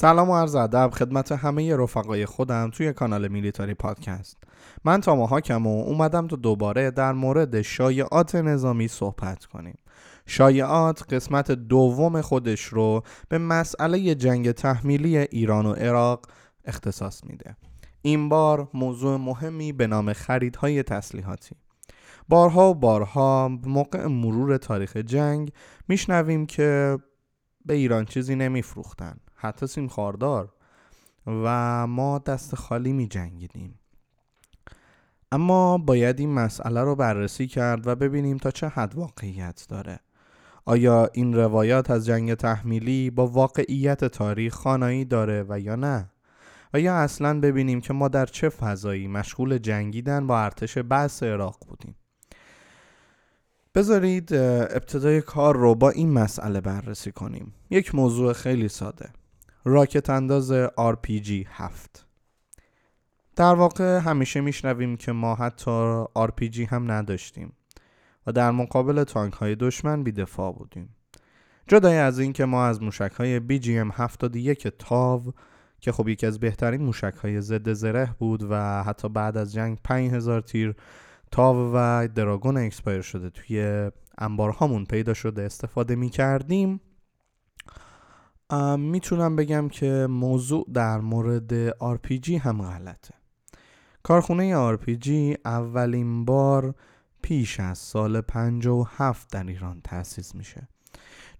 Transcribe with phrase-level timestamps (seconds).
[0.00, 4.36] سلام و عرض ادب خدمت همه رفقای خودم توی کانال میلیتاری پادکست.
[4.84, 9.78] من تا حاکم و اومدم تو دوباره در مورد شایعات نظامی صحبت کنیم.
[10.26, 16.26] شایعات قسمت دوم خودش رو به مسئله جنگ تحمیلی ایران و عراق
[16.64, 17.56] اختصاص میده.
[18.02, 21.56] این بار موضوع مهمی به نام خریدهای تسلیحاتی.
[22.28, 25.52] بارها و بارها موقع مرور تاریخ جنگ
[25.88, 26.98] میشنویم که
[27.66, 29.16] به ایران چیزی نمیفروختن.
[29.40, 30.52] حتی سیم خاردار.
[31.26, 33.78] و ما دست خالی می جنگیدیم.
[35.32, 40.00] اما باید این مسئله رو بررسی کرد و ببینیم تا چه حد واقعیت داره.
[40.64, 46.10] آیا این روایات از جنگ تحمیلی با واقعیت تاریخ خانایی داره و یا نه؟
[46.74, 51.58] و یا اصلا ببینیم که ما در چه فضایی مشغول جنگیدن با ارتش بحث عراق
[51.68, 51.96] بودیم.
[53.74, 57.54] بذارید ابتدای کار رو با این مسئله بررسی کنیم.
[57.70, 59.10] یک موضوع خیلی ساده.
[59.68, 62.06] راکت انداز RPG 7
[63.36, 67.52] در واقع همیشه میشنویم که ما حتی RPG هم نداشتیم
[68.26, 70.96] و در مقابل تانک های دشمن بیدفاع بودیم.
[71.66, 75.32] جدای از این که ما از موشک های BGM 71 تاو
[75.80, 79.78] که خب یکی از بهترین موشک های ضد زره بود و حتی بعد از جنگ
[79.84, 80.74] 5000 تیر
[81.30, 86.80] تاو و دراگون expire شده توی انبارهامون پیدا شده استفاده می کردیم
[88.78, 93.14] می‌تونم بگم که موضوع در مورد RPG هم غلطه.
[94.02, 95.08] کارخونه RPG
[95.44, 96.74] اولین بار
[97.22, 100.68] پیش از سال 57 در ایران تأسیس میشه.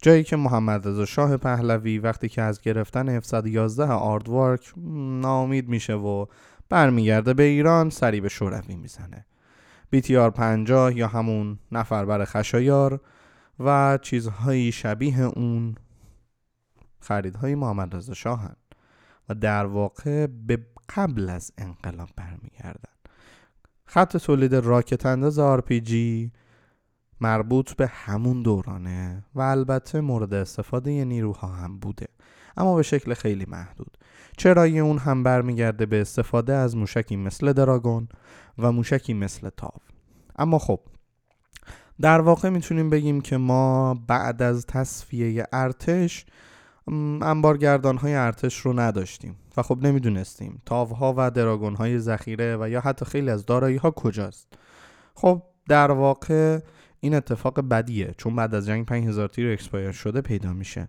[0.03, 4.73] جایی که محمد رضا شاه پهلوی وقتی که از گرفتن F111 Aardvark
[5.20, 6.27] ناامید میشه و
[6.69, 9.27] برمیگرده به ایران سری به شوروی می‌زنه.
[9.97, 13.01] BTR 50 یا همون نفر بر خشایار
[13.61, 15.75] و چیزهایی شبیه اون
[17.01, 18.57] خریدهای محمد رضا شاهن
[19.29, 22.93] و در واقع به قبل از انقلاب برمیگردن.
[23.87, 25.93] خط تولید راکت انداز RPG
[27.20, 32.07] مربوط به همون دورانه و البته مورد استفاده نیروها هم بوده
[32.57, 33.98] اما به شکل خیلی محدود.
[34.37, 38.08] چرای اون هم برمیگرده به استفاده از موشکی مثل دراگون
[38.58, 39.81] و موشکی مثل تاو.
[40.37, 40.81] اما خب
[42.01, 46.27] در واقع می‌تونیم بگیم که ما بعد از تصفیه ارتش
[47.23, 52.81] انبارگردان های ارتش رو نداشتیم و خب نمی‌دونستیم تاوها و دراگون های ذخیره و یا
[52.81, 54.49] حتی خیلی از دارایی ها کجاست.
[55.15, 56.61] خب در واقع
[57.01, 60.89] این اتفاق بدیه چون بعد از جنگ 5000 تیر expire شده پیدا میشه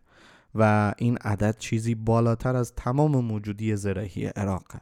[0.55, 4.81] و این عدد چیزی بالاتر از تمام موجودی زرهی عراقه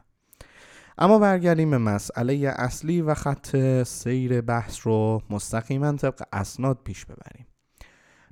[0.98, 7.47] اما برگردیم به مسئله اصلی و خط سیر بحث رو مستقیما طبق اسناد پیش ببریم.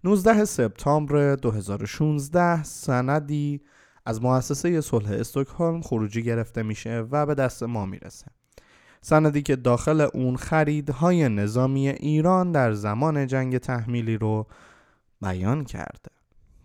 [0.06, 3.60] 19 سپتامبر 2016 سندی
[4.04, 8.26] از مؤسسه صلح استکهلم خروجی گرفته میشه و به دست ما می‌رسه.
[9.00, 14.46] سندی که داخل اون خریدهای نظامی ایران در زمان جنگ تحمیلی رو
[15.22, 16.10] بیان کرده.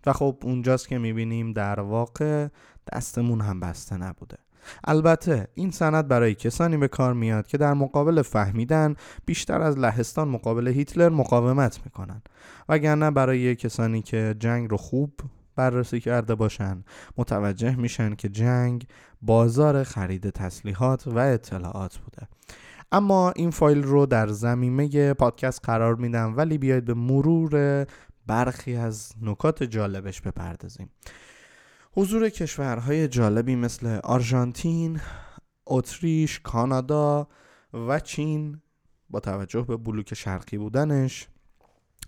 [0.05, 2.47] و خب اونجاست که می‌بینیم در واقع
[2.93, 4.37] دستمون هم بسته نبوده.
[4.83, 8.95] البته این سند برای کسانی به کار میاد که در مقابل فهمیدن
[9.25, 12.21] بیشتر از لهستان مقابل هیتلر مقاومت می‌کنن.
[12.69, 15.13] وگرنه برای کسانی که جنگ رو خوب
[15.55, 16.83] بررسی کرده باشن
[17.17, 18.87] متوجه میشن که جنگ
[19.21, 22.27] بازار خرید تسلیحات و اطلاعات بوده.
[22.91, 27.85] اما این فایل رو در زمینه پادکست قرار میدم ولی بیاید به مرور
[28.27, 30.89] برخی از نکات جالبش بپردازیم.
[31.93, 34.99] حضور کشورهای جالبی مثل آرژانتین،
[35.67, 37.27] اتریش، کانادا
[37.73, 38.61] و چین
[39.09, 41.27] با توجه به بلوک شرقی بودنش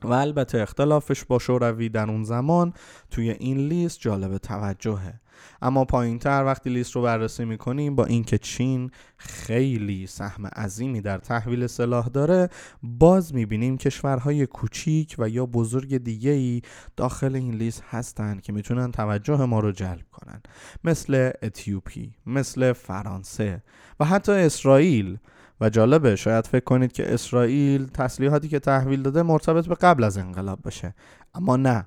[0.05, 2.73] و البته اختلافش با شوروی در اون زمان
[3.11, 5.19] توی این لیست جالب توجهه.
[5.61, 11.17] اما پایین تر وقتی لیست رو بررسی می‌کنیم با اینکه چین خیلی سهم عظیمی در
[11.17, 12.49] تحویل سلاح داره
[12.83, 16.61] باز می‌بینیم کشورهای کوچیک و یا بزرگ دیگه ای
[16.95, 20.41] داخل این لیست هستند که می‌تونن توجه ما رو جلب کنن.
[20.83, 23.63] مثل اتیوپی مثل فرانسه
[23.99, 25.17] و حتی اسرائیل.
[25.63, 30.17] و جالبه شاید فکر کنید که اسرائیل تسلیحاتی که تحویل داده مرتبط به قبل از
[30.17, 30.95] انقلاب باشه.
[31.35, 31.85] اما نه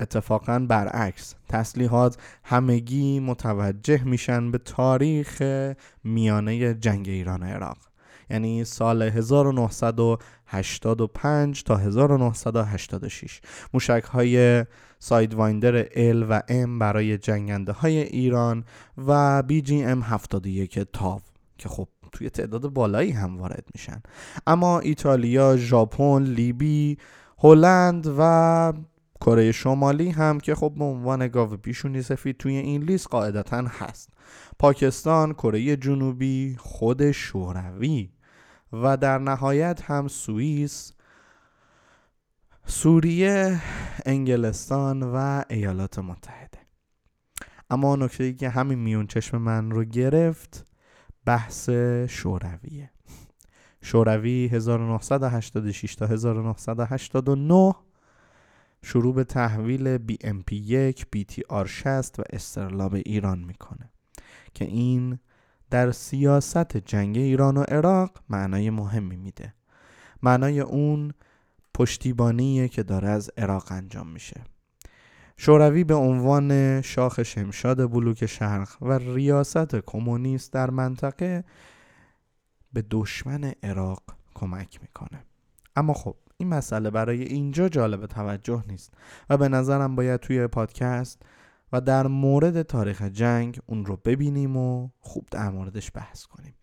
[0.00, 1.34] اتفاقا برعکس.
[1.48, 5.42] تسلیحات همگی متوجه میشن به تاریخ
[6.04, 7.78] میانه جنگ ایران و عراق.
[8.30, 13.40] یعنی سال 1985 تا 1986
[13.74, 14.64] موشک های
[14.98, 18.64] سایدوایندر L و M برای جنگنده های ایران
[19.06, 21.20] و BGM 71 تاو.
[21.58, 24.02] که خب توی تعداد بالایی هم وارد میشن.
[24.46, 26.98] اما ایتالیا، ژاپن، لیبی،
[27.38, 28.72] هلند و
[29.20, 34.08] کره شمالی هم که خب به عنوان گاو پیشونی سفید توی این لیست قاعدتا هست.
[34.58, 38.10] پاکستان، کره جنوبی، خود شوروی
[38.72, 40.92] و در نهایت هم سوئیس،
[42.66, 43.60] سوریه،
[44.06, 46.58] انگلستان و ایالات متحده.
[47.70, 50.66] اما نکته ای که همین میون چشم من رو گرفت
[51.26, 51.70] بحث
[52.08, 52.90] شورویه.
[53.82, 57.74] شوروی 1986 تا 1989
[58.82, 63.90] شروع به تحویل بی ام پی یک بی تی آر 60 و استرلاب ایران می‌کنه
[64.54, 65.18] که این
[65.70, 69.54] در سیاست جنگ ایران و عراق معنای مهمی میده.
[70.22, 71.12] معنای اون
[71.74, 74.44] پشتیبانیه که داره از عراق انجام میشه.
[75.38, 81.44] شوروی به عنوان شاخ شمشاد بلوک شرق و ریاست کمونیست در منطقه
[82.72, 84.02] به دشمن عراق
[84.34, 85.24] کمک می‌کنه.
[85.76, 88.94] اما خب این مسئله برای اینجا جالب توجه نیست
[89.30, 91.22] و به نظرم باید توی پادکست
[91.72, 96.54] و در مورد تاریخ جنگ اون رو ببینیم و خوب در موردش بحث کنیم.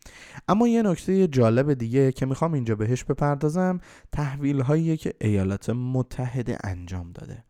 [0.47, 3.79] اما یه نکته جالب دیگه که می‌خوام اینجا بهش بپردازم
[4.11, 7.43] تحویل هایی که ایالات متحده انجام داده.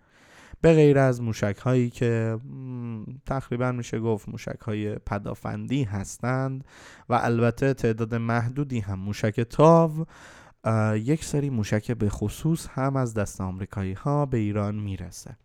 [0.64, 2.40] به غیر از موشک هایی که
[3.26, 6.64] تقریبا میشه گفت موشک های پدافندی هستند
[7.10, 10.06] و البته تعداد محدودی هم موشک تاو
[10.96, 15.38] یک سری موشک به خصوص هم از دست آمریکایی ها به ایران می‌رسه.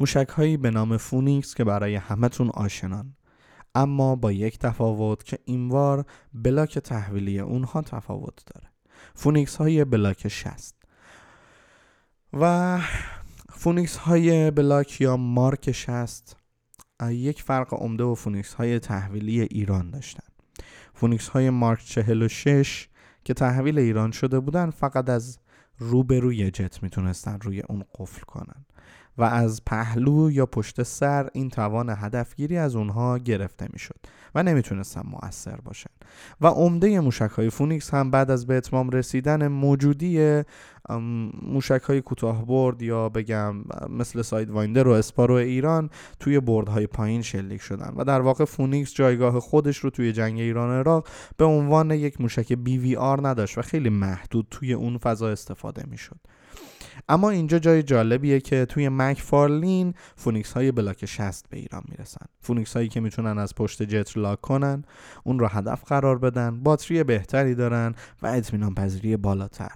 [0.00, 3.14] موشک هایی به نام فونیکس که برای همتون آشنان.
[3.74, 6.04] اما با یک تفاوت که این‌بار
[6.34, 8.68] block تحویلی اونها تفاوت داره.
[9.14, 10.74] فونیکس های block 60
[12.32, 12.78] و
[13.62, 16.36] فونیکس های block یا مارک 60
[17.10, 20.24] یک فرق عمده با فونیکس های تحویلی ایران داشتن.
[20.94, 22.88] فونیکس های مارک 46
[23.24, 25.38] که تحویل ایران شده بودن فقط از
[25.78, 28.64] روبروی جت می‌تونستن روی اون قفل کنن.
[29.18, 33.96] و از پهلو یا پشت سر این توان هدفگیری از اونها گرفته می‌شد
[34.34, 35.90] و نمی‌تونستن موثر باشن.
[36.40, 40.42] و عمده موشک های فونیکس هم بعد از به اتمام رسیدن موجودی
[41.42, 43.54] موشک های کوتاه برد یا بگم
[43.88, 47.92] مثل Sidewinder و Sparrow ایران توی برد های پایین شلیک شدن.
[47.96, 52.52] و در واقع فونیکس جایگاه خودش رو توی جنگ ایران عراق به عنوان یک موشک
[52.52, 56.16] BVR نداشت و خیلی محدود توی اون فضا استفاده می‌شد.
[57.12, 62.26] اما اینجا جای جالبیه که توی مک فارلین فونیکس های block 60 به ایران می‌رسن.
[62.40, 64.84] فونیکس هایی که می‌تونن از پشت جت lock کنن
[65.24, 69.72] اون را هدف قرار بدن باتری بهتری دارن و اطمینان پذیری بالاتر.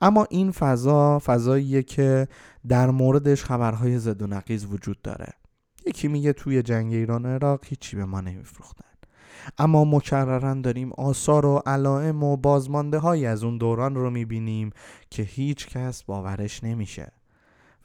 [0.00, 2.28] اما این فضا فضاییه که
[2.68, 5.28] در موردش خبرهای ضد و نقیض وجود داره.
[5.86, 8.87] یکی میگه توی جنگ ایران-عراق هیچی به ما نمیفروختن
[9.58, 14.70] اما مکررا داریم آثار و علائم و بازمانده های از اون دوران رو می‌بینیم
[15.10, 17.12] که هیچ کس باورش نمیشه.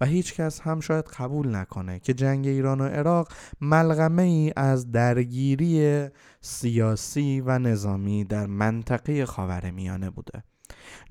[0.02, 3.28] و هیچ کس هم شاید قبول نکنه که جنگ ایران و عراق
[3.62, 6.08] ملغمه ای از درگیری
[6.42, 10.44] سیاسی و نظامی در منطقه خاورمیانه بوده.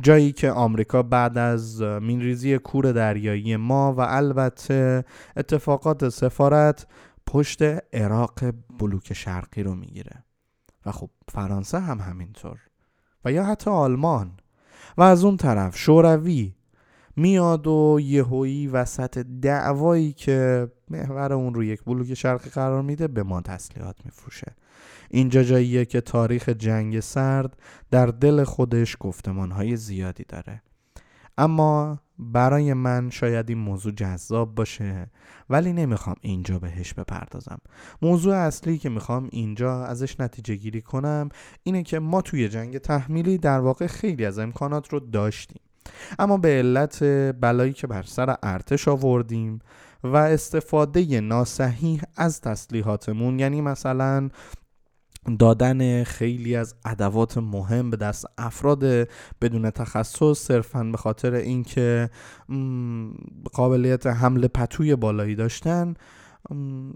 [0.00, 5.04] جایی که آمریکا بعد از مینریزی کور دریایی ما و البته
[5.36, 6.86] اتفاقات سفارت
[7.26, 7.62] پشت
[7.92, 8.40] عراق
[8.78, 10.24] بلوک شرقی رو می‌گیره.
[10.86, 12.58] و خب فرانسه هم همینطور.
[13.24, 14.32] و یا حتی آلمان.
[14.96, 16.54] و از اون طرف شوروی.
[17.16, 23.22] میاد و یهویی وسط دعوایی که محور اون رو یک بلوک شرقی قرار میده به
[23.22, 24.56] ما تسلیحات میفروشه.
[25.10, 27.56] اینجا جاییه که تاریخ جنگ سرد
[27.90, 30.62] در دل خودش گفتمانهای زیادی داره.
[31.38, 35.10] اما برای من شاید این موضوع جذاب باشه
[35.50, 37.58] ولی نمی‌خوام اینجا بهش بپردازم.
[38.02, 41.28] موضوع اصلی که می‌خوام اینجا ازش نتیجه گیری کنم
[41.62, 45.60] اینه که ما توی جنگ تحمیلی در واقع خیلی از امکانات رو داشتیم.
[46.18, 47.04] اما به علت
[47.40, 49.58] بلایی که بر سر ارتش آوردیم
[50.04, 54.28] و استفاده ناسحیح از تسلیحاتمون یعنی مثلا
[55.38, 58.84] دادن خیلی از ادوات مهم به دست افراد
[59.40, 62.10] بدون تخصص صرفا به خاطر اینکه
[63.52, 65.94] قابلیت حمل پتوی بالایی داشتن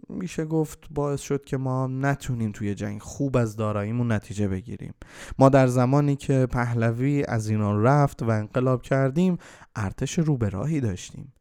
[0.08, 4.94] میشه گفت باعث شد که ما نتونیم توی جنگ خوب از داراییمون نتیجه بگیریم.
[5.38, 9.38] ما در زمانی که پهلوی از اینا رفت و انقلاب کردیم
[9.76, 11.32] ارتش روبراهی داشتیم.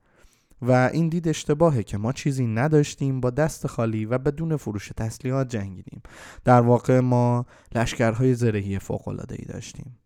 [0.62, 5.50] و این دید اشتباهه که ما چیزی نداشتیم با دست خالی و بدون فروش تسلیحات
[5.50, 6.02] جنگیدیم.
[6.44, 7.46] در واقع ما
[7.76, 10.00] لشکرهای زرهی فوق‌العاده‌ای داشتیم.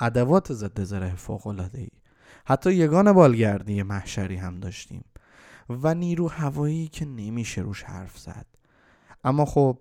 [0.00, 1.88] ادوات ضد زره فوق‌العاده‌ای.
[2.46, 5.04] حتی یگان بالگردی محشری هم داشتیم.
[5.68, 8.46] و نیرو هوایی که نمیشه روش حرف زد.
[9.24, 9.78] اما خب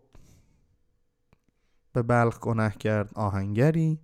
[1.93, 3.99] به بلخ گنه کرد آهنگری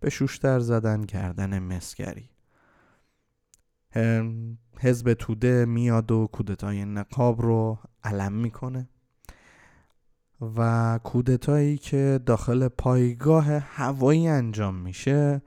[0.00, 2.30] به شوشتر زدن کردن مسگری.
[4.80, 8.88] حزب توده میاد و کودتای نقاب رو علم می‌کنه.
[10.56, 15.42] و کودتایی که داخل پایگاه هوایی انجام میشه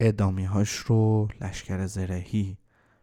[0.00, 2.58] ادامی هاش رو لشکر زرهی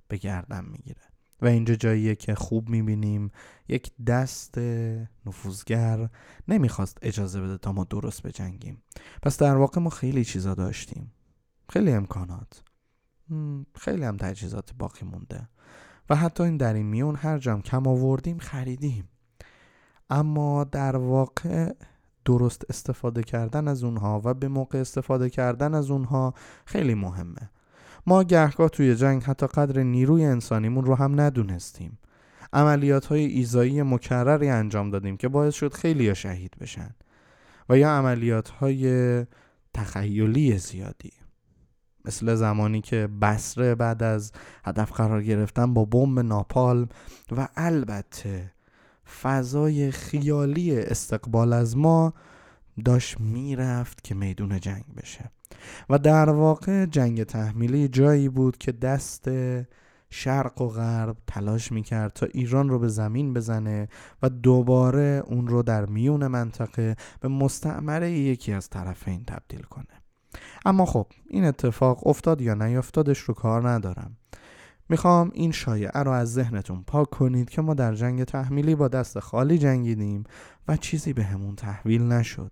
[0.07, 1.01] به گردن می‌گیره.
[1.41, 3.31] و اینجا جاییه که خوب می‌بینیم
[3.67, 4.57] یک دست
[5.25, 6.09] نفوذگر
[6.47, 8.83] نمی‌خواست اجازه بده تا ما درست بجنگیم.
[9.23, 11.11] پس در واقع ما خیلی چیزا داشتیم.
[11.69, 12.63] خیلی امکانات.
[13.75, 15.49] خیلی هم تجهیزات باقی مونده.
[16.09, 19.09] و حتی این در این میون هر جام کم آوردیم خریدیم.
[20.09, 21.73] اما در واقع
[22.25, 26.33] درست استفاده کردن از اونها و به موقع استفاده کردن از اونها
[26.65, 27.49] خیلی مهمه.
[28.07, 31.99] ما گهگاه توی جنگ حتی قدر نیروی انسانیمون رو هم ندونستیم.
[32.53, 36.95] عملیات های ایزایی مکرری انجام دادیم که باعث شد خیلی شهید بشن.
[37.69, 39.25] و یا عملیات های
[39.73, 41.11] تخیلی زیادی.
[42.05, 44.31] مثل زمانی که بسره بعد از
[44.65, 46.89] هدف قرار گرفتن با بمب ناپالم
[47.31, 48.51] و البته
[49.21, 52.13] فضای خیالی استقبال از ما
[52.85, 55.31] داشت می‌رفت که میدون جنگ بشه.
[55.89, 59.29] و در واقع جنگ تحمیلی جایی بود که دست
[60.09, 63.87] شرق و غرب تلاش می‌کرد تا ایران رو به زمین بزنه
[64.21, 69.96] و دوباره اون رو در میون منطقه به مستعمره یکی از طرفین تبدیل کنه.
[70.65, 74.17] اما خب این اتفاق افتاد یا نیافتادش رو کار ندارم.
[74.89, 79.19] می‌خوام این شایعه رو از ذهنتون پاک کنید که ما در جنگ تحمیلی با دست
[79.19, 80.23] خالی جنگیدیم
[80.67, 82.51] و چیزی به همون تحویل نشد.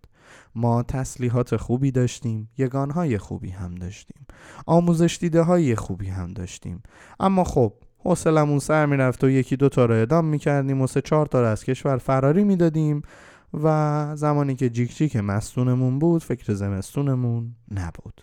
[0.56, 4.26] ما تسلیحات خوبی داشتیم یگانهای خوبی هم داشتیم.
[4.66, 6.84] آموزش دیده های خوبی هم داشتیم.
[7.20, 11.26] اما خب حوصلمون سر می‌رفت و یکی دو تا رو ادام می‌کردیم و سه چهار
[11.26, 13.02] تا از کشور فراری می‌دادیم.
[13.64, 18.22] و زمانی که جیک جیک مستونمون بود فکر زمستونمون نبود.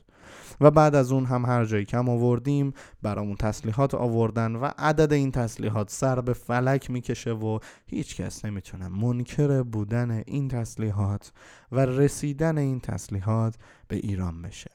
[0.60, 2.72] و بعد از اون هم هر جایی کم آوردیم
[3.02, 8.88] برامون تسلیحات آوردن و عدد این تسلیحات سر به فلک می‌کشه و هیچ کس نمی‌تونه
[8.88, 11.32] منکر بودن این تسلیحات
[11.72, 13.54] و رسیدن این تسلیحات
[13.88, 14.70] به ایران بشه.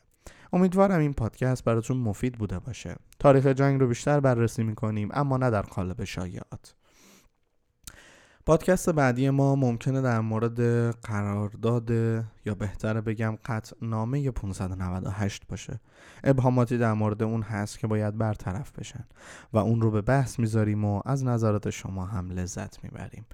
[0.54, 2.96] امیدوارم این پادکست براتون مفید بوده باشه.
[3.20, 6.76] تاریخ جنگ رو بیشتر بررسی می‌کنیم اما نه در قالب شایعات.
[8.48, 11.90] پادکست بعدی ما ممکنه در مورد قرارداد
[12.46, 13.38] یا بهتره بگم
[13.82, 15.80] نامه 598 باشه.
[16.24, 19.06] ابهاماتی در مورد اون هست که باید برطرف بشن
[19.54, 23.26] و اون رو به بحث می‌ذاریم و از نظرات شما هم لذت می‌بریم.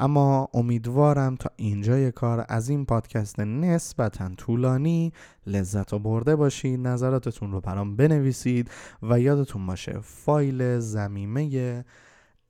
[0.00, 5.12] اما امیدوارم تا اینجای کار از این پادکست نسبتا طولانی
[5.46, 8.70] لذت و برده باشید نظراتتون رو برام بنویسید
[9.02, 11.84] و یادتون باشه فایل زمیمه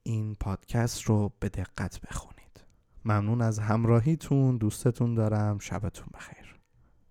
[0.07, 2.63] این پادکست رو به دقت بخونید.
[3.05, 6.36] ممنون از همراهیتون دوستتون دارم شبتون بخیر.